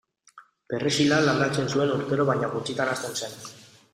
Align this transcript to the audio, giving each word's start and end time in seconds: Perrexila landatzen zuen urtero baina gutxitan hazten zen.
Perrexila 0.71 1.19
landatzen 1.25 1.69
zuen 1.75 1.93
urtero 1.97 2.27
baina 2.31 2.51
gutxitan 2.57 2.93
hazten 2.95 3.17
zen. 3.23 3.39